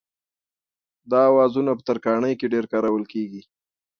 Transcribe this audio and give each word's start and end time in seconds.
دا 1.11 1.21
اوزارونه 1.31 1.71
په 1.75 1.83
ترکاڼۍ 1.87 2.33
کې 2.39 2.51
ډېر 2.53 2.65
کارول 2.73 3.03
کېږي. 3.13 3.41